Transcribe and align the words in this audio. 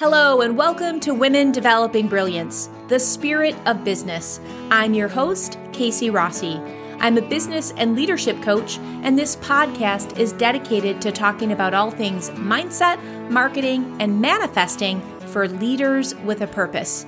Hello, 0.00 0.40
and 0.40 0.58
welcome 0.58 0.98
to 0.98 1.14
Women 1.14 1.52
Developing 1.52 2.08
Brilliance, 2.08 2.68
the 2.88 2.98
spirit 2.98 3.54
of 3.64 3.84
business. 3.84 4.40
I'm 4.68 4.92
your 4.92 5.06
host, 5.06 5.56
Casey 5.72 6.10
Rossi. 6.10 6.56
I'm 6.98 7.16
a 7.16 7.22
business 7.22 7.72
and 7.76 7.94
leadership 7.94 8.42
coach, 8.42 8.78
and 9.04 9.16
this 9.16 9.36
podcast 9.36 10.18
is 10.18 10.32
dedicated 10.32 11.00
to 11.00 11.12
talking 11.12 11.52
about 11.52 11.74
all 11.74 11.92
things 11.92 12.30
mindset, 12.30 13.00
marketing, 13.30 13.96
and 14.00 14.20
manifesting 14.20 15.00
for 15.28 15.46
leaders 15.46 16.12
with 16.24 16.40
a 16.40 16.48
purpose. 16.48 17.06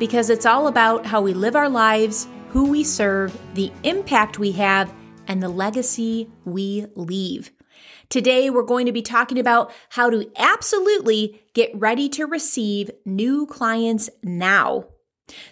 Because 0.00 0.28
it's 0.28 0.44
all 0.44 0.66
about 0.66 1.06
how 1.06 1.22
we 1.22 1.34
live 1.34 1.54
our 1.54 1.68
lives, 1.68 2.26
who 2.48 2.68
we 2.68 2.82
serve, 2.82 3.40
the 3.54 3.70
impact 3.84 4.40
we 4.40 4.50
have, 4.50 4.92
and 5.28 5.40
the 5.40 5.48
legacy 5.48 6.28
we 6.44 6.86
leave. 6.96 7.52
Today, 8.08 8.50
we're 8.50 8.62
going 8.62 8.86
to 8.86 8.92
be 8.92 9.02
talking 9.02 9.38
about 9.38 9.72
how 9.90 10.10
to 10.10 10.30
absolutely 10.36 11.42
get 11.54 11.70
ready 11.74 12.08
to 12.10 12.26
receive 12.26 12.90
new 13.04 13.46
clients 13.46 14.10
now. 14.22 14.86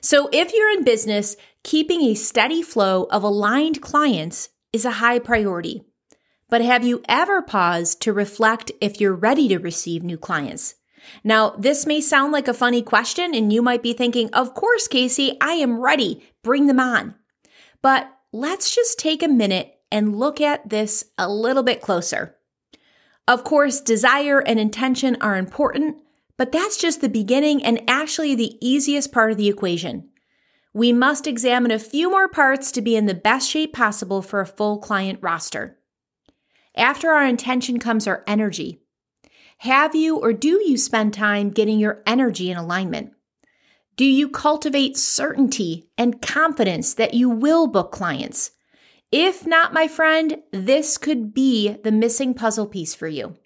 So, 0.00 0.28
if 0.32 0.52
you're 0.52 0.70
in 0.70 0.84
business, 0.84 1.36
keeping 1.62 2.02
a 2.02 2.14
steady 2.14 2.62
flow 2.62 3.04
of 3.10 3.22
aligned 3.22 3.80
clients 3.80 4.50
is 4.72 4.84
a 4.84 4.92
high 4.92 5.18
priority. 5.18 5.84
But 6.48 6.60
have 6.60 6.84
you 6.84 7.02
ever 7.08 7.40
paused 7.40 8.02
to 8.02 8.12
reflect 8.12 8.72
if 8.80 9.00
you're 9.00 9.14
ready 9.14 9.48
to 9.48 9.58
receive 9.58 10.02
new 10.02 10.18
clients? 10.18 10.74
Now, 11.24 11.50
this 11.50 11.86
may 11.86 12.00
sound 12.00 12.32
like 12.32 12.48
a 12.48 12.54
funny 12.54 12.82
question, 12.82 13.34
and 13.34 13.52
you 13.52 13.62
might 13.62 13.82
be 13.82 13.92
thinking, 13.92 14.28
Of 14.32 14.54
course, 14.54 14.86
Casey, 14.86 15.36
I 15.40 15.54
am 15.54 15.80
ready. 15.80 16.22
Bring 16.42 16.66
them 16.66 16.80
on. 16.80 17.14
But 17.80 18.10
let's 18.32 18.74
just 18.74 18.98
take 18.98 19.22
a 19.22 19.28
minute 19.28 19.74
and 19.92 20.16
look 20.16 20.40
at 20.40 20.68
this 20.68 21.04
a 21.18 21.28
little 21.28 21.62
bit 21.62 21.80
closer. 21.80 22.36
Of 23.28 23.44
course, 23.44 23.80
desire 23.80 24.40
and 24.40 24.58
intention 24.58 25.16
are 25.20 25.36
important, 25.36 25.98
but 26.36 26.50
that's 26.50 26.76
just 26.76 27.00
the 27.00 27.08
beginning 27.08 27.62
and 27.62 27.88
actually 27.88 28.34
the 28.34 28.56
easiest 28.60 29.12
part 29.12 29.30
of 29.30 29.36
the 29.36 29.48
equation. 29.48 30.08
We 30.74 30.92
must 30.92 31.26
examine 31.26 31.70
a 31.70 31.78
few 31.78 32.10
more 32.10 32.28
parts 32.28 32.72
to 32.72 32.80
be 32.80 32.96
in 32.96 33.06
the 33.06 33.14
best 33.14 33.48
shape 33.48 33.74
possible 33.74 34.22
for 34.22 34.40
a 34.40 34.46
full 34.46 34.78
client 34.78 35.18
roster. 35.22 35.78
After 36.74 37.10
our 37.10 37.26
intention 37.26 37.78
comes 37.78 38.06
our 38.08 38.24
energy. 38.26 38.80
Have 39.58 39.94
you 39.94 40.16
or 40.16 40.32
do 40.32 40.62
you 40.66 40.76
spend 40.76 41.12
time 41.12 41.50
getting 41.50 41.78
your 41.78 42.02
energy 42.06 42.50
in 42.50 42.56
alignment? 42.56 43.12
Do 43.96 44.06
you 44.06 44.30
cultivate 44.30 44.96
certainty 44.96 45.90
and 45.98 46.22
confidence 46.22 46.94
that 46.94 47.12
you 47.14 47.28
will 47.28 47.66
book 47.66 47.92
clients? 47.92 48.52
If 49.12 49.46
not, 49.46 49.74
my 49.74 49.88
friend, 49.88 50.42
this 50.52 50.96
could 50.96 51.34
be 51.34 51.76
the 51.84 51.92
missing 51.92 52.32
puzzle 52.32 52.66
piece 52.66 52.94
for 52.94 53.08
you. 53.08 53.36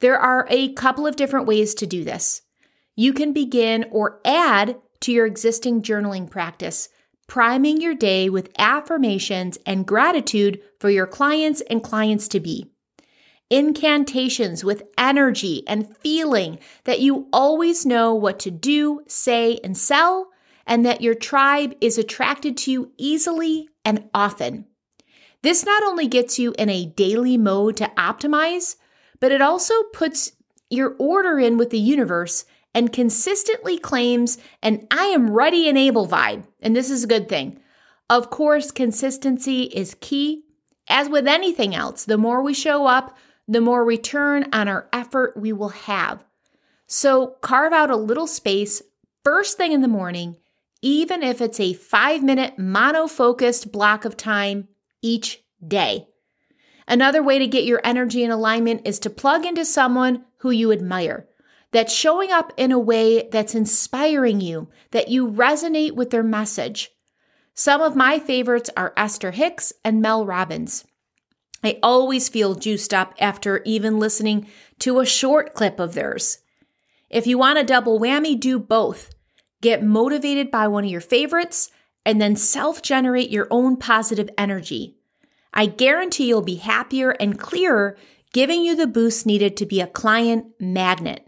There 0.00 0.18
are 0.18 0.46
a 0.48 0.72
couple 0.72 1.06
of 1.06 1.16
different 1.16 1.46
ways 1.46 1.74
to 1.74 1.86
do 1.86 2.02
this. 2.02 2.40
You 2.96 3.12
can 3.12 3.34
begin 3.34 3.84
or 3.90 4.20
add 4.24 4.76
to 5.00 5.12
your 5.12 5.26
existing 5.26 5.82
journaling 5.82 6.30
practice, 6.30 6.88
priming 7.26 7.78
your 7.78 7.94
day 7.94 8.30
with 8.30 8.50
affirmations 8.58 9.58
and 9.66 9.86
gratitude 9.86 10.62
for 10.80 10.88
your 10.88 11.06
clients 11.06 11.60
and 11.68 11.82
clients 11.82 12.26
to 12.28 12.40
be. 12.40 12.70
Incantations 13.50 14.64
with 14.64 14.82
energy 14.96 15.62
and 15.68 15.94
feeling 15.98 16.58
that 16.84 17.00
you 17.00 17.28
always 17.34 17.84
know 17.84 18.14
what 18.14 18.38
to 18.40 18.50
do, 18.50 19.02
say, 19.06 19.58
and 19.62 19.76
sell, 19.76 20.30
and 20.66 20.86
that 20.86 21.02
your 21.02 21.14
tribe 21.14 21.74
is 21.82 21.98
attracted 21.98 22.56
to 22.56 22.72
you 22.72 22.92
easily 22.96 23.68
and 23.84 24.08
often. 24.14 24.64
This 25.46 25.64
not 25.64 25.84
only 25.84 26.08
gets 26.08 26.40
you 26.40 26.56
in 26.58 26.68
a 26.68 26.86
daily 26.86 27.36
mode 27.36 27.76
to 27.76 27.92
optimize, 27.96 28.74
but 29.20 29.30
it 29.30 29.40
also 29.40 29.84
puts 29.92 30.32
your 30.70 30.96
order 30.98 31.38
in 31.38 31.56
with 31.56 31.70
the 31.70 31.78
universe 31.78 32.46
and 32.74 32.92
consistently 32.92 33.78
claims 33.78 34.38
an 34.60 34.88
I 34.90 35.04
am 35.04 35.30
ready 35.30 35.68
and 35.68 35.78
able 35.78 36.08
vibe. 36.08 36.48
And 36.60 36.74
this 36.74 36.90
is 36.90 37.04
a 37.04 37.06
good 37.06 37.28
thing. 37.28 37.60
Of 38.10 38.28
course, 38.28 38.72
consistency 38.72 39.62
is 39.72 39.94
key. 40.00 40.42
As 40.88 41.08
with 41.08 41.28
anything 41.28 41.76
else, 41.76 42.04
the 42.04 42.18
more 42.18 42.42
we 42.42 42.52
show 42.52 42.88
up, 42.88 43.16
the 43.46 43.60
more 43.60 43.84
return 43.84 44.48
on 44.52 44.66
our 44.66 44.88
effort 44.92 45.36
we 45.36 45.52
will 45.52 45.68
have. 45.68 46.24
So 46.88 47.36
carve 47.40 47.72
out 47.72 47.92
a 47.92 47.96
little 47.96 48.26
space 48.26 48.82
first 49.22 49.56
thing 49.56 49.70
in 49.70 49.80
the 49.80 49.86
morning, 49.86 50.38
even 50.82 51.22
if 51.22 51.40
it's 51.40 51.60
a 51.60 51.72
five 51.72 52.24
minute 52.24 52.58
mono 52.58 53.06
focused 53.06 53.70
block 53.70 54.04
of 54.04 54.16
time 54.16 54.66
each 55.06 55.42
day. 55.64 56.08
Another 56.88 57.22
way 57.22 57.38
to 57.38 57.46
get 57.46 57.64
your 57.64 57.80
energy 57.82 58.22
in 58.22 58.30
alignment 58.30 58.82
is 58.86 58.98
to 59.00 59.10
plug 59.10 59.44
into 59.44 59.64
someone 59.64 60.24
who 60.38 60.50
you 60.50 60.70
admire, 60.72 61.28
that's 61.72 61.92
showing 61.92 62.30
up 62.30 62.52
in 62.56 62.72
a 62.72 62.78
way 62.78 63.28
that's 63.30 63.54
inspiring 63.54 64.40
you, 64.40 64.68
that 64.92 65.08
you 65.08 65.28
resonate 65.28 65.92
with 65.92 66.10
their 66.10 66.22
message. 66.22 66.90
Some 67.54 67.80
of 67.80 67.96
my 67.96 68.18
favorites 68.18 68.70
are 68.76 68.92
Esther 68.96 69.32
Hicks 69.32 69.72
and 69.84 70.00
Mel 70.00 70.24
Robbins. 70.24 70.84
I 71.64 71.78
always 71.82 72.28
feel 72.28 72.54
juiced 72.54 72.94
up 72.94 73.14
after 73.18 73.62
even 73.64 73.98
listening 73.98 74.48
to 74.78 75.00
a 75.00 75.06
short 75.06 75.54
clip 75.54 75.80
of 75.80 75.94
theirs. 75.94 76.38
If 77.10 77.26
you 77.26 77.38
want 77.38 77.58
a 77.58 77.64
double 77.64 77.98
whammy, 77.98 78.38
do 78.38 78.58
both. 78.58 79.10
Get 79.62 79.82
motivated 79.82 80.50
by 80.50 80.68
one 80.68 80.84
of 80.84 80.90
your 80.90 81.00
favorites 81.00 81.70
and 82.04 82.20
then 82.20 82.36
self 82.36 82.82
generate 82.82 83.30
your 83.30 83.48
own 83.50 83.76
positive 83.76 84.30
energy. 84.38 84.95
I 85.56 85.64
guarantee 85.64 86.28
you'll 86.28 86.42
be 86.42 86.56
happier 86.56 87.12
and 87.12 87.38
clearer, 87.38 87.96
giving 88.34 88.62
you 88.62 88.76
the 88.76 88.86
boost 88.86 89.24
needed 89.24 89.56
to 89.56 89.64
be 89.64 89.80
a 89.80 89.86
client 89.86 90.48
magnet. 90.60 91.26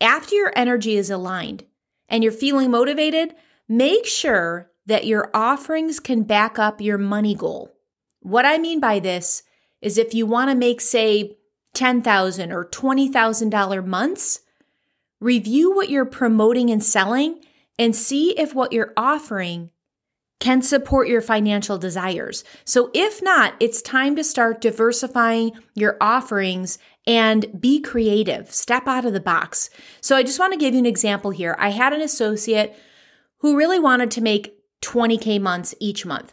After 0.00 0.34
your 0.34 0.52
energy 0.56 0.96
is 0.96 1.10
aligned 1.10 1.66
and 2.08 2.24
you're 2.24 2.32
feeling 2.32 2.70
motivated, 2.70 3.34
make 3.68 4.06
sure 4.06 4.70
that 4.86 5.06
your 5.06 5.30
offerings 5.34 6.00
can 6.00 6.22
back 6.22 6.58
up 6.58 6.80
your 6.80 6.96
money 6.96 7.34
goal. 7.34 7.76
What 8.20 8.46
I 8.46 8.56
mean 8.56 8.80
by 8.80 9.00
this 9.00 9.42
is 9.82 9.98
if 9.98 10.14
you 10.14 10.24
want 10.24 10.50
to 10.50 10.56
make, 10.56 10.80
say, 10.80 11.36
10,000 11.74 12.52
or 12.52 12.64
$20,000 12.64 13.84
months, 13.84 14.40
review 15.20 15.74
what 15.74 15.90
you're 15.90 16.06
promoting 16.06 16.70
and 16.70 16.82
selling 16.82 17.40
and 17.78 17.94
see 17.94 18.30
if 18.38 18.54
what 18.54 18.72
you're 18.72 18.94
offering 18.96 19.70
can 20.38 20.60
support 20.60 21.08
your 21.08 21.20
financial 21.20 21.78
desires. 21.78 22.44
So 22.64 22.90
if 22.92 23.22
not, 23.22 23.54
it's 23.58 23.80
time 23.80 24.16
to 24.16 24.24
start 24.24 24.60
diversifying 24.60 25.52
your 25.74 25.96
offerings 26.00 26.78
and 27.06 27.60
be 27.60 27.80
creative. 27.80 28.52
Step 28.52 28.86
out 28.86 29.04
of 29.04 29.12
the 29.12 29.20
box. 29.20 29.70
So 30.00 30.16
I 30.16 30.22
just 30.22 30.38
want 30.38 30.52
to 30.52 30.58
give 30.58 30.74
you 30.74 30.80
an 30.80 30.86
example 30.86 31.30
here. 31.30 31.56
I 31.58 31.70
had 31.70 31.92
an 31.92 32.00
associate 32.00 32.76
who 33.38 33.56
really 33.56 33.78
wanted 33.78 34.10
to 34.12 34.20
make 34.20 34.54
20K 34.82 35.40
months 35.40 35.74
each 35.80 36.04
month. 36.04 36.32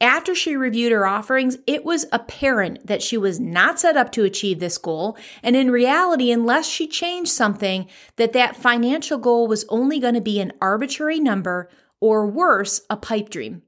After 0.00 0.34
she 0.34 0.56
reviewed 0.56 0.92
her 0.92 1.06
offerings, 1.06 1.56
it 1.66 1.84
was 1.84 2.06
apparent 2.12 2.86
that 2.86 3.02
she 3.02 3.16
was 3.16 3.40
not 3.40 3.80
set 3.80 3.96
up 3.96 4.12
to 4.12 4.24
achieve 4.24 4.58
this 4.58 4.76
goal. 4.76 5.16
And 5.42 5.54
in 5.56 5.70
reality, 5.70 6.30
unless 6.30 6.66
she 6.66 6.86
changed 6.86 7.30
something, 7.30 7.88
that 8.16 8.32
that 8.32 8.56
financial 8.56 9.18
goal 9.18 9.46
was 9.46 9.64
only 9.68 10.00
going 10.00 10.14
to 10.14 10.20
be 10.20 10.40
an 10.40 10.52
arbitrary 10.60 11.20
number 11.20 11.70
or 12.00 12.26
worse, 12.26 12.82
a 12.90 12.96
pipe 12.96 13.30
dream. 13.30 13.62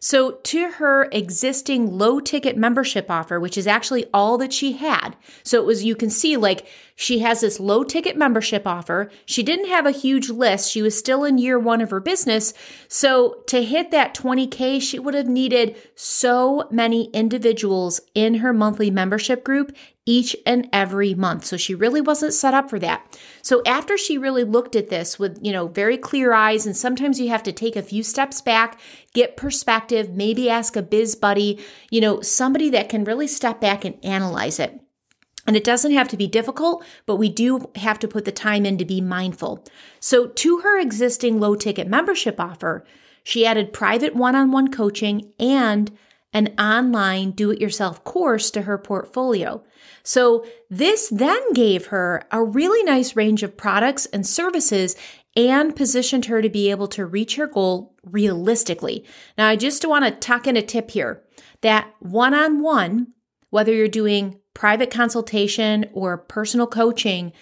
So, 0.00 0.32
to 0.44 0.72
her 0.72 1.08
existing 1.12 1.98
low 1.98 2.20
ticket 2.20 2.56
membership 2.56 3.10
offer, 3.10 3.40
which 3.40 3.58
is 3.58 3.66
actually 3.66 4.04
all 4.14 4.38
that 4.38 4.52
she 4.52 4.72
had. 4.72 5.16
So, 5.42 5.58
it 5.58 5.66
was, 5.66 5.84
you 5.84 5.96
can 5.96 6.10
see, 6.10 6.36
like, 6.36 6.66
she 6.94 7.20
has 7.20 7.40
this 7.40 7.58
low 7.58 7.84
ticket 7.84 8.16
membership 8.16 8.66
offer. 8.66 9.10
She 9.24 9.42
didn't 9.42 9.68
have 9.68 9.86
a 9.86 9.90
huge 9.90 10.30
list. 10.30 10.70
She 10.70 10.82
was 10.82 10.96
still 10.96 11.24
in 11.24 11.38
year 11.38 11.58
one 11.58 11.80
of 11.80 11.90
her 11.90 12.00
business. 12.00 12.54
So, 12.88 13.42
to 13.48 13.64
hit 13.64 13.90
that 13.90 14.14
20K, 14.14 14.80
she 14.80 14.98
would 14.98 15.14
have 15.14 15.28
needed 15.28 15.76
so 15.94 16.68
many 16.70 17.04
individuals 17.10 18.00
in 18.14 18.34
her 18.34 18.52
monthly 18.52 18.90
membership 18.90 19.42
group 19.44 19.76
each 20.08 20.34
and 20.46 20.66
every 20.72 21.12
month. 21.12 21.44
So 21.44 21.58
she 21.58 21.74
really 21.74 22.00
wasn't 22.00 22.32
set 22.32 22.54
up 22.54 22.70
for 22.70 22.78
that. 22.78 23.18
So 23.42 23.60
after 23.66 23.98
she 23.98 24.16
really 24.16 24.42
looked 24.42 24.74
at 24.74 24.88
this 24.88 25.18
with, 25.18 25.38
you 25.42 25.52
know, 25.52 25.68
very 25.68 25.98
clear 25.98 26.32
eyes 26.32 26.64
and 26.64 26.74
sometimes 26.74 27.20
you 27.20 27.28
have 27.28 27.42
to 27.42 27.52
take 27.52 27.76
a 27.76 27.82
few 27.82 28.02
steps 28.02 28.40
back, 28.40 28.80
get 29.12 29.36
perspective, 29.36 30.08
maybe 30.08 30.48
ask 30.48 30.76
a 30.76 30.82
biz 30.82 31.14
buddy, 31.14 31.62
you 31.90 32.00
know, 32.00 32.22
somebody 32.22 32.70
that 32.70 32.88
can 32.88 33.04
really 33.04 33.26
step 33.26 33.60
back 33.60 33.84
and 33.84 34.02
analyze 34.02 34.58
it. 34.58 34.80
And 35.46 35.56
it 35.56 35.64
doesn't 35.64 35.92
have 35.92 36.08
to 36.08 36.16
be 36.16 36.26
difficult, 36.26 36.82
but 37.04 37.16
we 37.16 37.28
do 37.28 37.70
have 37.76 37.98
to 37.98 38.08
put 38.08 38.24
the 38.24 38.32
time 38.32 38.64
in 38.64 38.78
to 38.78 38.86
be 38.86 39.02
mindful. 39.02 39.62
So 40.00 40.28
to 40.28 40.60
her 40.60 40.80
existing 40.80 41.38
low 41.38 41.54
ticket 41.54 41.86
membership 41.86 42.40
offer, 42.40 42.82
she 43.24 43.44
added 43.44 43.74
private 43.74 44.16
one 44.16 44.34
on 44.34 44.52
one 44.52 44.70
coaching 44.70 45.34
and 45.38 45.90
an 46.32 46.54
online 46.58 47.30
do 47.30 47.50
it 47.50 47.60
yourself 47.60 48.04
course 48.04 48.50
to 48.50 48.62
her 48.62 48.78
portfolio. 48.78 49.64
So 50.02 50.44
this 50.68 51.08
then 51.08 51.52
gave 51.52 51.86
her 51.86 52.22
a 52.30 52.42
really 52.42 52.82
nice 52.84 53.16
range 53.16 53.42
of 53.42 53.56
products 53.56 54.06
and 54.06 54.26
services 54.26 54.94
and 55.36 55.76
positioned 55.76 56.26
her 56.26 56.42
to 56.42 56.48
be 56.48 56.70
able 56.70 56.88
to 56.88 57.06
reach 57.06 57.36
her 57.36 57.46
goal 57.46 57.94
realistically. 58.04 59.04
Now, 59.36 59.48
I 59.48 59.56
just 59.56 59.86
want 59.86 60.04
to 60.04 60.10
tuck 60.10 60.46
in 60.46 60.56
a 60.56 60.62
tip 60.62 60.90
here 60.90 61.22
that 61.60 61.94
one 62.00 62.34
on 62.34 62.60
one, 62.62 63.08
whether 63.50 63.72
you're 63.72 63.88
doing 63.88 64.40
private 64.54 64.90
consultation 64.90 65.86
or 65.92 66.18
personal 66.18 66.66
coaching, 66.66 67.32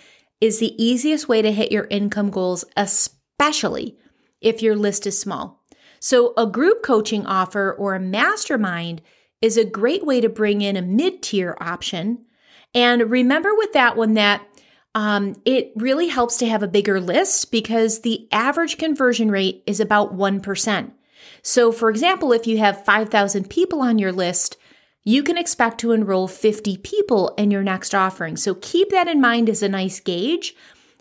is 0.40 0.58
the 0.58 0.80
easiest 0.82 1.28
way 1.28 1.42
to 1.42 1.50
hit 1.50 1.72
your 1.72 1.86
income 1.90 2.30
goals, 2.30 2.64
especially 2.76 3.96
if 4.40 4.62
your 4.62 4.76
list 4.76 5.06
is 5.06 5.18
small. 5.18 5.55
So, 6.06 6.34
a 6.36 6.46
group 6.46 6.84
coaching 6.84 7.26
offer 7.26 7.72
or 7.72 7.96
a 7.96 7.98
mastermind 7.98 9.02
is 9.42 9.56
a 9.56 9.64
great 9.64 10.06
way 10.06 10.20
to 10.20 10.28
bring 10.28 10.60
in 10.60 10.76
a 10.76 10.80
mid 10.80 11.20
tier 11.20 11.56
option. 11.60 12.26
And 12.76 13.10
remember 13.10 13.52
with 13.56 13.72
that 13.72 13.96
one 13.96 14.14
that 14.14 14.46
um, 14.94 15.34
it 15.44 15.72
really 15.74 16.06
helps 16.06 16.36
to 16.36 16.48
have 16.48 16.62
a 16.62 16.68
bigger 16.68 17.00
list 17.00 17.50
because 17.50 18.02
the 18.02 18.28
average 18.30 18.78
conversion 18.78 19.32
rate 19.32 19.64
is 19.66 19.80
about 19.80 20.16
1%. 20.16 20.92
So, 21.42 21.72
for 21.72 21.90
example, 21.90 22.32
if 22.32 22.46
you 22.46 22.58
have 22.58 22.84
5,000 22.84 23.50
people 23.50 23.80
on 23.80 23.98
your 23.98 24.12
list, 24.12 24.56
you 25.02 25.24
can 25.24 25.36
expect 25.36 25.80
to 25.80 25.90
enroll 25.90 26.28
50 26.28 26.76
people 26.76 27.34
in 27.36 27.50
your 27.50 27.64
next 27.64 27.96
offering. 27.96 28.36
So, 28.36 28.54
keep 28.54 28.90
that 28.90 29.08
in 29.08 29.20
mind 29.20 29.50
as 29.50 29.60
a 29.60 29.68
nice 29.68 29.98
gauge. 29.98 30.54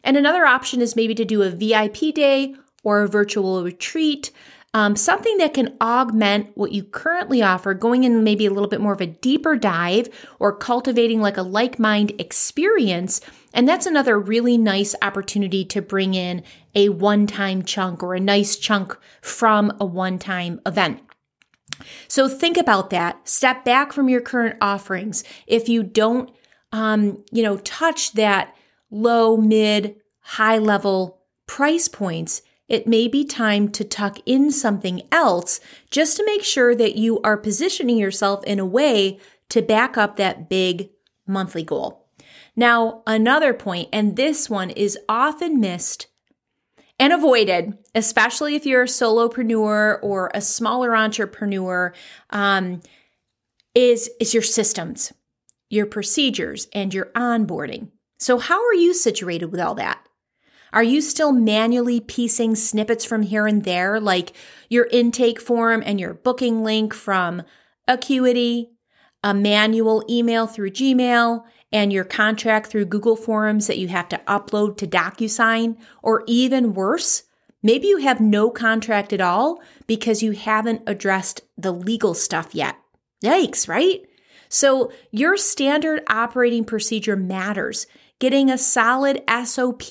And 0.04 0.18
another 0.18 0.48
option 0.48 0.82
is 0.82 0.96
maybe 0.96 1.14
to 1.14 1.26
do 1.26 1.44
a 1.44 1.52
VIP 1.52 2.12
day 2.16 2.56
or 2.86 3.02
a 3.04 3.10
virtual 3.10 3.62
retreat 3.62 4.32
um, 4.76 4.98
something 4.98 5.38
that 5.38 5.54
can 5.54 5.78
augment 5.80 6.50
what 6.56 6.74
you 6.74 6.84
currently 6.84 7.42
offer, 7.42 7.74
going 7.74 8.04
in 8.04 8.26
maybe 8.26 8.46
a 8.46 8.52
little 8.52 8.68
bit 8.68 8.82
more 8.82 8.92
of 8.92 9.00
a 9.00 9.08
deeper 9.08 9.56
dive 9.56 10.10
or 10.38 10.54
cultivating 10.54 11.22
like 11.22 11.38
a 11.38 11.44
like 11.44 11.80
mind 11.80 12.12
experience. 12.20 13.22
And 13.54 13.70
that's 13.70 13.86
another 13.86 14.20
really 14.20 14.58
nice 14.58 14.94
opportunity 15.02 15.64
to 15.64 15.82
bring 15.82 16.14
in 16.14 16.44
a 16.76 16.90
one 16.90 17.26
time 17.26 17.64
chunk 17.64 18.04
or 18.04 18.16
a 18.16 18.20
nice 18.20 18.58
chunk 18.58 18.98
from 19.22 19.72
a 19.80 19.86
one 19.86 20.20
time 20.20 20.60
event. 20.66 21.00
So 22.10 22.28
think 22.28 22.58
about 22.58 22.90
that. 22.90 23.30
Step 23.30 23.64
back 23.64 23.94
from 23.94 24.10
your 24.10 24.20
current 24.20 24.58
offerings. 24.60 25.24
If 25.48 25.70
you 25.70 25.84
don't, 25.84 26.30
um, 26.74 27.24
you 27.32 27.44
know, 27.44 27.60
touch 27.60 28.12
that 28.14 28.54
low, 28.92 29.38
mid, 29.38 29.96
high 30.20 30.58
level 30.58 31.22
price 31.48 31.88
points, 31.88 32.42
it 32.68 32.88
may 32.88 33.08
be 33.08 33.24
time 33.24 33.70
to 33.70 33.84
tuck 33.84 34.18
in 34.26 34.52
something 34.52 35.02
else 35.12 35.60
just 35.92 36.18
to 36.18 36.26
make 36.26 36.44
sure 36.44 36.76
that 36.76 36.96
you 36.96 37.22
are 37.22 37.38
positioning 37.38 37.98
yourself 37.98 38.44
in 38.46 38.60
a 38.60 38.66
way 38.66 39.20
to 39.50 39.62
back 39.62 39.98
up 39.98 40.18
that 40.18 40.50
big 40.50 40.90
monthly 41.28 41.64
goal. 41.64 42.08
Now, 42.56 43.04
another 43.06 43.54
point, 43.54 43.90
and 43.92 44.16
this 44.16 44.50
one 44.50 44.70
is 44.70 44.98
often 45.08 45.60
missed 45.60 46.08
and 46.98 47.12
avoided, 47.12 47.78
especially 47.94 48.56
if 48.56 48.66
you're 48.66 48.84
a 48.84 48.88
solopreneur 48.88 50.00
or 50.02 50.32
a 50.34 50.42
smaller 50.42 50.96
entrepreneur, 50.96 51.94
um, 52.30 52.82
is, 53.74 54.10
is 54.22 54.34
your 54.34 54.44
systems, 54.44 55.12
your 55.70 55.86
procedures, 55.86 56.68
and 56.74 56.94
your 56.94 57.08
onboarding. 57.08 57.90
So, 58.18 58.38
how 58.38 58.66
are 58.66 58.74
you 58.74 58.94
situated 58.94 59.48
with 59.48 59.60
all 59.60 59.76
that? 59.76 60.05
Are 60.76 60.84
you 60.84 61.00
still 61.00 61.32
manually 61.32 62.02
piecing 62.02 62.56
snippets 62.56 63.06
from 63.06 63.22
here 63.22 63.48
and 63.48 63.64
there, 63.64 63.98
like 63.98 64.34
your 64.70 64.90
intake 64.92 65.40
form 65.40 65.82
and 65.86 66.02
your 66.02 66.14
booking 66.14 66.66
link 66.66 66.94
from 66.94 67.44
Acuity, 67.88 68.72
a 69.24 69.34
manual 69.34 70.04
email 70.10 70.48
through 70.48 70.72
Gmail, 70.72 71.46
and 71.72 71.94
your 71.94 72.04
contract 72.04 72.68
through 72.68 72.86
Google 72.88 73.16
Forms 73.16 73.68
that 73.68 73.78
you 73.78 73.88
have 73.88 74.10
to 74.10 74.22
upload 74.28 74.76
to 74.78 74.88
DocuSign? 74.88 75.78
Or 76.04 76.26
even 76.28 76.74
worse, 76.74 77.24
maybe 77.64 77.88
you 77.88 77.98
have 78.00 78.20
no 78.20 78.50
contract 78.50 79.14
at 79.14 79.22
all 79.22 79.62
because 79.88 80.22
you 80.22 80.34
haven't 80.34 80.82
addressed 80.88 81.40
the 81.58 81.72
legal 81.72 82.14
stuff 82.14 82.54
yet. 82.54 82.76
Yikes, 83.24 83.70
right? 83.70 84.02
So, 84.50 84.92
your 85.12 85.38
standard 85.38 86.04
operating 86.08 86.66
procedure 86.66 87.16
matters 87.16 87.88
getting 88.20 88.50
a 88.50 88.58
solid 88.58 89.22
SOP 89.44 89.84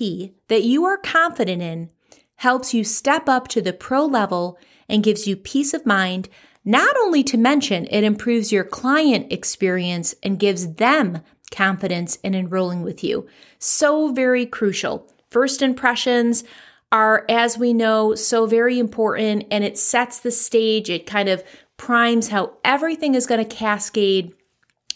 that 0.48 0.62
you 0.62 0.84
are 0.84 0.96
confident 0.96 1.62
in 1.62 1.90
helps 2.36 2.74
you 2.74 2.84
step 2.84 3.28
up 3.28 3.48
to 3.48 3.62
the 3.62 3.72
pro 3.72 4.04
level 4.04 4.58
and 4.88 5.04
gives 5.04 5.26
you 5.26 5.36
peace 5.36 5.72
of 5.74 5.86
mind. 5.86 6.28
Not 6.64 6.96
only 6.98 7.22
to 7.24 7.36
mention, 7.36 7.86
it 7.90 8.04
improves 8.04 8.52
your 8.52 8.64
client 8.64 9.32
experience 9.32 10.14
and 10.22 10.38
gives 10.38 10.74
them 10.74 11.20
confidence 11.50 12.16
in 12.16 12.34
enrolling 12.34 12.82
with 12.82 13.04
you. 13.04 13.26
So 13.58 14.12
very 14.12 14.46
crucial. 14.46 15.10
First 15.30 15.62
impressions 15.62 16.44
are, 16.90 17.24
as 17.28 17.58
we 17.58 17.72
know, 17.72 18.14
so 18.14 18.46
very 18.46 18.78
important 18.78 19.44
and 19.50 19.64
it 19.64 19.78
sets 19.78 20.20
the 20.20 20.30
stage. 20.30 20.88
It 20.88 21.06
kind 21.06 21.28
of 21.28 21.42
primes 21.76 22.28
how 22.28 22.54
everything 22.64 23.14
is 23.14 23.26
going 23.26 23.46
to 23.46 23.56
cascade 23.56 24.32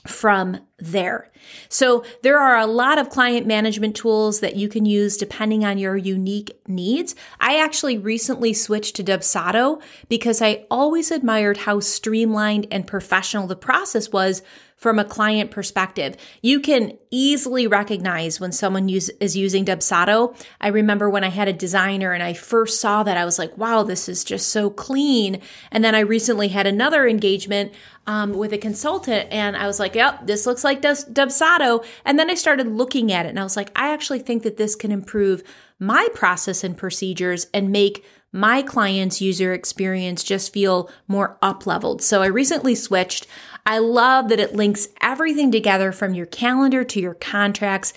from 0.08 0.60
there. 0.78 1.30
So 1.68 2.04
there 2.22 2.38
are 2.38 2.58
a 2.58 2.66
lot 2.66 2.98
of 2.98 3.10
client 3.10 3.46
management 3.46 3.96
tools 3.96 4.40
that 4.40 4.56
you 4.56 4.68
can 4.68 4.86
use 4.86 5.16
depending 5.16 5.64
on 5.64 5.78
your 5.78 5.96
unique 5.96 6.58
needs. 6.66 7.14
I 7.40 7.58
actually 7.62 7.98
recently 7.98 8.52
switched 8.52 8.96
to 8.96 9.04
Dubsado 9.04 9.80
because 10.08 10.40
I 10.40 10.66
always 10.70 11.10
admired 11.10 11.58
how 11.58 11.80
streamlined 11.80 12.66
and 12.70 12.86
professional 12.86 13.46
the 13.46 13.56
process 13.56 14.10
was 14.10 14.42
from 14.78 14.98
a 14.98 15.04
client 15.04 15.50
perspective. 15.50 16.16
You 16.40 16.60
can 16.60 16.96
easily 17.10 17.66
recognize 17.66 18.38
when 18.38 18.52
someone 18.52 18.88
use, 18.88 19.08
is 19.20 19.36
using 19.36 19.64
Dubsado. 19.64 20.36
I 20.60 20.68
remember 20.68 21.10
when 21.10 21.24
I 21.24 21.30
had 21.30 21.48
a 21.48 21.52
designer 21.52 22.12
and 22.12 22.22
I 22.22 22.32
first 22.32 22.80
saw 22.80 23.02
that, 23.02 23.16
I 23.16 23.24
was 23.24 23.40
like, 23.40 23.58
wow, 23.58 23.82
this 23.82 24.08
is 24.08 24.22
just 24.22 24.48
so 24.48 24.70
clean. 24.70 25.40
And 25.72 25.84
then 25.84 25.96
I 25.96 26.00
recently 26.00 26.48
had 26.48 26.68
another 26.68 27.08
engagement 27.08 27.72
um, 28.06 28.32
with 28.32 28.52
a 28.52 28.58
consultant 28.58 29.28
and 29.32 29.56
I 29.56 29.66
was 29.66 29.80
like, 29.80 29.96
yep, 29.96 30.26
this 30.26 30.46
looks 30.46 30.62
like 30.62 30.80
Dubsado. 30.80 31.84
And 32.04 32.16
then 32.16 32.30
I 32.30 32.34
started 32.34 32.68
looking 32.68 33.12
at 33.12 33.26
it 33.26 33.30
and 33.30 33.40
I 33.40 33.44
was 33.44 33.56
like, 33.56 33.72
I 33.74 33.92
actually 33.92 34.20
think 34.20 34.44
that 34.44 34.58
this 34.58 34.76
can 34.76 34.92
improve 34.92 35.42
my 35.80 36.06
process 36.14 36.62
and 36.62 36.76
procedures 36.76 37.48
and 37.52 37.70
make 37.70 38.04
my 38.32 38.62
client's 38.62 39.20
user 39.20 39.52
experience 39.54 40.22
just 40.22 40.52
feel 40.52 40.90
more 41.06 41.38
up 41.40 41.66
leveled. 41.66 42.02
So 42.02 42.22
I 42.22 42.26
recently 42.26 42.74
switched. 42.74 43.26
I 43.68 43.80
love 43.80 44.30
that 44.30 44.40
it 44.40 44.54
links 44.54 44.88
everything 45.02 45.52
together 45.52 45.92
from 45.92 46.14
your 46.14 46.24
calendar 46.24 46.84
to 46.84 47.00
your 47.00 47.12
contracts. 47.12 47.92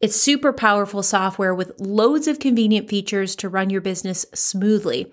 It's 0.00 0.16
super 0.20 0.52
powerful 0.52 1.04
software 1.04 1.54
with 1.54 1.78
loads 1.78 2.26
of 2.26 2.40
convenient 2.40 2.88
features 2.88 3.36
to 3.36 3.48
run 3.48 3.70
your 3.70 3.80
business 3.80 4.26
smoothly. 4.34 5.12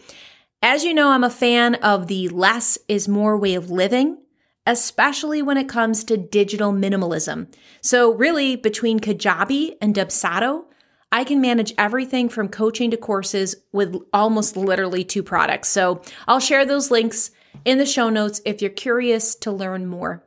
As 0.64 0.84
you 0.84 0.96
know, 0.96 1.10
I'm 1.10 1.24
a 1.24 1.30
fan 1.30 1.76
of 1.76 2.08
the 2.08 2.28
less 2.30 2.80
is 2.88 3.08
more 3.08 3.38
way 3.38 3.54
of 3.54 3.70
living, 3.70 4.18
especially 4.66 5.44
when 5.44 5.58
it 5.58 5.70
comes 5.70 6.04
to 6.06 6.18
digital 6.18 6.74
minimalism. 6.74 7.54
So, 7.82 8.12
really, 8.12 8.56
between 8.56 9.00
Kajabi 9.00 9.76
and 9.80 9.94
Dubsado, 9.94 10.64
I 11.12 11.24
can 11.24 11.40
manage 11.40 11.72
everything 11.78 12.30
from 12.30 12.50
coaching 12.50 12.90
to 12.90 12.98
courses 12.98 13.58
with 13.72 13.96
almost 14.12 14.58
literally 14.58 15.04
two 15.04 15.22
products. 15.22 15.70
So 15.70 16.02
I'll 16.28 16.40
share 16.40 16.66
those 16.66 16.90
links 16.90 17.30
in 17.66 17.78
the 17.78 17.86
show 17.86 18.10
notes 18.10 18.42
if 18.46 18.62
you're 18.62 18.72
curious 18.72 19.36
to 19.36 19.52
learn 19.52 19.86
more. 19.86 20.24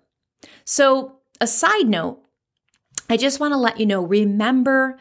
So, 0.64 1.18
a 1.40 1.46
side 1.46 1.88
note, 1.88 2.20
I 3.10 3.16
just 3.16 3.40
want 3.40 3.52
to 3.52 3.58
let 3.58 3.80
you 3.80 3.86
know 3.86 4.02
remember 4.02 4.98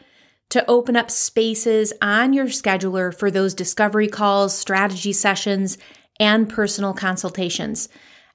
to 0.50 0.68
open 0.68 0.96
up 0.96 1.10
spaces 1.10 1.92
on 2.02 2.32
your 2.32 2.46
scheduler 2.46 3.16
for 3.16 3.30
those 3.30 3.54
discovery 3.54 4.08
calls, 4.08 4.56
strategy 4.56 5.12
sessions, 5.12 5.78
and 6.20 6.48
personal 6.48 6.92
consultations. 6.92 7.88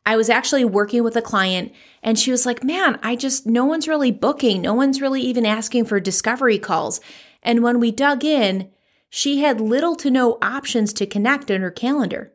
I 0.06 0.16
was 0.16 0.30
actually 0.30 0.66
working 0.66 1.04
with 1.04 1.16
a 1.16 1.22
client 1.22 1.74
and 2.01 2.18
she 2.18 2.32
was 2.32 2.46
like, 2.46 2.63
Man, 2.63 2.98
I 3.04 3.16
just, 3.16 3.46
no 3.46 3.66
one's 3.66 3.88
really 3.88 4.12
booking. 4.12 4.62
No 4.62 4.74
one's 4.74 5.01
really 5.01 5.22
even 5.22 5.46
asking 5.46 5.86
for 5.86 6.00
discovery 6.00 6.58
calls. 6.58 7.01
And 7.44 7.62
when 7.62 7.80
we 7.80 7.92
dug 7.92 8.24
in, 8.24 8.72
she 9.10 9.42
had 9.42 9.62
little 9.62 9.96
to 9.98 10.10
no 10.10 10.38
options 10.42 10.94
to 10.94 11.06
connect 11.06 11.51
in 11.51 11.62
her 11.62 11.72
calendar. 11.72 12.34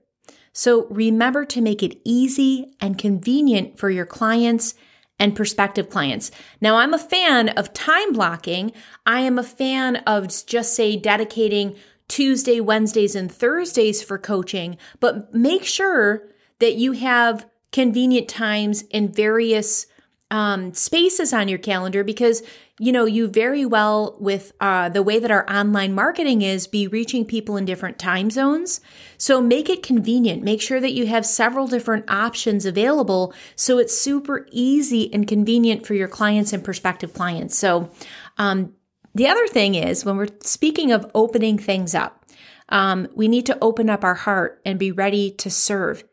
So 0.52 0.87
remember 0.88 1.44
to 1.47 1.61
make 1.61 1.82
it 1.82 2.00
easy 2.04 2.75
and 2.80 2.99
convenient 2.99 3.78
for 3.78 3.90
your 3.90 4.06
clients 4.06 4.75
and 5.18 5.37
prospective 5.37 5.88
clients. 5.88 6.30
Now, 6.61 6.76
I'm 6.76 6.92
a 6.92 6.99
fan 6.99 7.50
of 7.50 7.73
time 7.73 8.12
blocking. 8.12 8.73
I 9.06 9.21
am 9.21 9.38
a 9.38 9.44
fan 9.44 9.97
of 9.99 10.28
just 10.47 10.75
say 10.75 10.97
dedicating 10.97 11.76
Tuesday, 12.09 12.61
Wednesdays, 12.61 13.14
and 13.14 13.30
Thursdays 13.30 14.02
for 14.02 14.18
coaching, 14.18 14.76
but 15.00 15.32
make 15.32 15.64
sure 15.64 16.28
that 16.59 16.75
you 16.75 16.92
have 16.92 17.47
convenient 17.71 18.28
times 18.28 18.82
in 18.90 19.12
various 19.12 19.87
um, 20.32 20.72
spaces 20.72 21.34
on 21.34 21.46
your 21.46 21.58
calendar 21.58 22.02
because 22.02 22.42
you 22.78 22.90
know 22.90 23.04
you 23.04 23.28
very 23.28 23.66
well 23.66 24.16
with 24.18 24.52
uh, 24.60 24.88
the 24.88 25.02
way 25.02 25.18
that 25.18 25.30
our 25.30 25.48
online 25.48 25.94
marketing 25.94 26.40
is 26.40 26.66
be 26.66 26.86
reaching 26.86 27.26
people 27.26 27.58
in 27.58 27.66
different 27.66 27.98
time 27.98 28.30
zones. 28.30 28.80
So 29.18 29.42
make 29.42 29.68
it 29.68 29.82
convenient. 29.82 30.42
Make 30.42 30.62
sure 30.62 30.80
that 30.80 30.94
you 30.94 31.06
have 31.06 31.26
several 31.26 31.66
different 31.66 32.10
options 32.10 32.64
available 32.64 33.34
so 33.56 33.78
it's 33.78 33.96
super 33.96 34.46
easy 34.50 35.12
and 35.12 35.28
convenient 35.28 35.86
for 35.86 35.92
your 35.92 36.08
clients 36.08 36.54
and 36.54 36.64
prospective 36.64 37.12
clients. 37.12 37.56
So 37.56 37.90
um, 38.38 38.72
the 39.14 39.28
other 39.28 39.46
thing 39.46 39.74
is 39.74 40.02
when 40.02 40.16
we're 40.16 40.28
speaking 40.40 40.90
of 40.92 41.10
opening 41.14 41.58
things 41.58 41.94
up 41.94 42.24
um, 42.70 43.06
we 43.14 43.28
need 43.28 43.44
to 43.46 43.58
open 43.60 43.90
up 43.90 44.02
our 44.02 44.14
heart 44.14 44.62
and 44.64 44.78
be 44.78 44.90
ready 44.90 45.30
to 45.30 45.50
serve. 45.50 46.04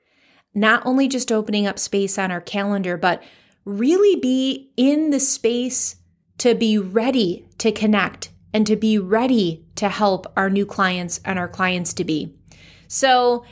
Not 0.53 0.85
only 0.85 1.07
just 1.07 1.31
opening 1.31 1.65
up 1.65 1.79
space 1.79 2.17
on 2.17 2.31
our 2.31 2.41
calendar 2.41 2.97
but 2.97 3.23
really 3.65 4.19
be 4.19 4.71
in 4.77 5.09
the 5.09 5.19
space 5.19 5.97
to 6.39 6.55
be 6.55 6.77
ready 6.77 7.47
to 7.57 7.71
connect 7.71 8.29
and 8.53 8.65
to 8.65 8.75
be 8.75 8.97
ready 8.97 9.65
to 9.75 9.89
help 9.89 10.31
our 10.35 10.49
new 10.49 10.65
clients 10.65 11.19
and 11.23 11.37
our 11.37 11.47
clients 11.47 11.93
to 11.93 12.03
be. 12.03 12.35
So 12.87 13.45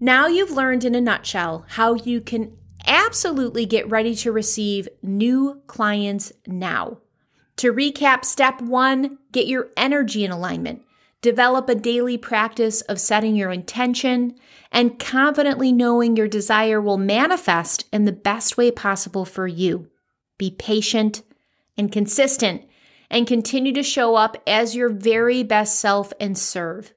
now 0.00 0.26
you've 0.26 0.50
learned 0.50 0.84
in 0.84 0.94
a 0.94 1.00
nutshell 1.00 1.64
how 1.68 1.94
you 1.94 2.20
can 2.20 2.56
absolutely 2.86 3.66
get 3.66 3.88
ready 3.88 4.14
to 4.14 4.32
receive 4.32 4.88
new 5.02 5.62
clients 5.66 6.32
now. 6.46 6.98
To 7.56 7.72
recap, 7.72 8.24
step 8.24 8.60
one, 8.60 9.18
get 9.32 9.46
your 9.46 9.68
energy 9.76 10.24
in 10.24 10.30
alignment. 10.30 10.82
Develop 11.26 11.68
a 11.68 11.74
daily 11.74 12.16
practice 12.16 12.82
of 12.82 13.00
setting 13.00 13.34
your 13.34 13.50
intention 13.50 14.36
and 14.70 14.96
confidently 14.96 15.72
knowing 15.72 16.16
your 16.16 16.28
desire 16.28 16.80
will 16.80 16.98
manifest 16.98 17.84
in 17.92 18.04
the 18.04 18.12
best 18.12 18.56
way 18.56 18.70
possible 18.70 19.24
for 19.24 19.48
you. 19.48 19.90
Be 20.38 20.52
patient 20.52 21.22
and 21.76 21.90
consistent 21.90 22.62
and 23.10 23.26
continue 23.26 23.72
to 23.72 23.82
show 23.82 24.14
up 24.14 24.40
as 24.46 24.76
your 24.76 24.88
very 24.88 25.42
best 25.42 25.80
self 25.80 26.12
and 26.20 26.38
serve. 26.38 26.94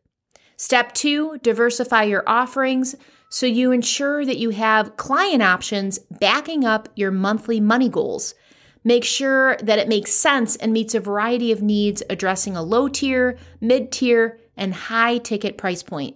Step 0.57 0.93
two, 0.93 1.39
diversify 1.41 2.03
your 2.03 2.23
offerings 2.27 2.95
so 3.31 3.47
you 3.47 3.71
ensure 3.71 4.23
that 4.27 4.37
you 4.37 4.51
have 4.51 4.95
client 4.95 5.41
options 5.41 5.97
backing 6.19 6.63
up 6.63 6.87
your 6.95 7.09
monthly 7.09 7.59
money 7.59 7.89
goals. 7.89 8.35
Make 8.83 9.03
sure 9.03 9.57
that 9.57 9.79
it 9.79 9.89
makes 9.89 10.11
sense 10.11 10.55
and 10.55 10.71
meets 10.71 10.95
a 10.95 10.99
variety 10.99 11.51
of 11.51 11.61
needs, 11.61 12.01
addressing 12.09 12.55
a 12.55 12.63
low 12.63 12.87
tier, 12.87 13.37
mid 13.59 13.91
tier, 13.91 14.39
and 14.55 14.73
high 14.73 15.17
ticket 15.17 15.57
price 15.57 15.83
point. 15.83 16.15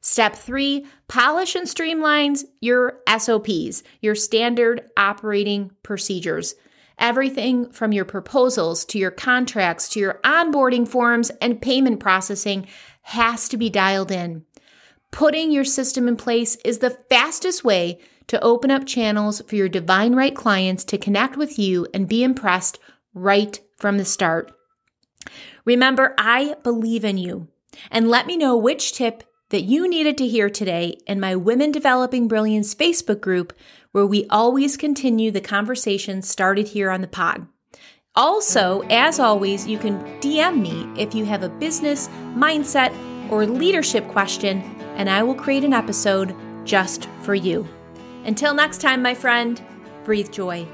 Step 0.00 0.34
three, 0.34 0.84
polish 1.06 1.54
and 1.54 1.66
streamlines 1.66 2.44
your 2.60 2.98
SOPs, 3.08 3.84
your 4.00 4.16
standard 4.16 4.90
operating 4.96 5.70
procedures. 5.82 6.56
Everything 6.98 7.70
from 7.70 7.92
your 7.92 8.04
proposals 8.04 8.84
to 8.86 8.98
your 8.98 9.10
contracts 9.10 9.88
to 9.90 10.00
your 10.00 10.20
onboarding 10.24 10.86
forms 10.86 11.30
and 11.40 11.62
payment 11.62 12.00
processing 12.00 12.66
has 13.02 13.48
to 13.48 13.56
be 13.56 13.70
dialed 13.70 14.10
in. 14.10 14.44
Putting 15.12 15.52
your 15.52 15.64
system 15.64 16.08
in 16.08 16.16
place 16.16 16.56
is 16.64 16.78
the 16.78 16.98
fastest 17.08 17.62
way 17.64 18.00
to 18.32 18.42
open 18.42 18.70
up 18.70 18.86
channels 18.86 19.42
for 19.46 19.56
your 19.56 19.68
divine 19.68 20.14
right 20.14 20.34
clients 20.34 20.84
to 20.84 20.96
connect 20.96 21.36
with 21.36 21.58
you 21.58 21.86
and 21.92 22.08
be 22.08 22.24
impressed 22.24 22.78
right 23.12 23.60
from 23.76 23.98
the 23.98 24.06
start. 24.06 24.50
Remember, 25.66 26.14
I 26.16 26.56
believe 26.62 27.04
in 27.04 27.18
you. 27.18 27.48
And 27.90 28.08
let 28.08 28.26
me 28.26 28.38
know 28.38 28.56
which 28.56 28.94
tip 28.94 29.22
that 29.50 29.64
you 29.64 29.86
needed 29.86 30.16
to 30.16 30.26
hear 30.26 30.48
today 30.48 30.96
in 31.06 31.20
my 31.20 31.36
Women 31.36 31.72
Developing 31.72 32.26
Brilliance 32.26 32.74
Facebook 32.74 33.20
group, 33.20 33.52
where 33.90 34.06
we 34.06 34.26
always 34.30 34.78
continue 34.78 35.30
the 35.30 35.42
conversation 35.42 36.22
started 36.22 36.68
here 36.68 36.90
on 36.90 37.02
the 37.02 37.08
pod. 37.08 37.46
Also, 38.16 38.80
as 38.88 39.20
always, 39.20 39.66
you 39.66 39.76
can 39.76 40.00
DM 40.20 40.62
me 40.62 40.88
if 40.98 41.14
you 41.14 41.26
have 41.26 41.42
a 41.42 41.50
business, 41.50 42.08
mindset, 42.34 42.96
or 43.30 43.44
leadership 43.44 44.08
question, 44.08 44.62
and 44.96 45.10
I 45.10 45.22
will 45.22 45.34
create 45.34 45.64
an 45.64 45.74
episode 45.74 46.34
just 46.64 47.10
for 47.20 47.34
you. 47.34 47.68
Until 48.24 48.54
next 48.54 48.80
time, 48.80 49.02
my 49.02 49.14
friend, 49.14 49.60
breathe 50.04 50.30
joy. 50.30 50.66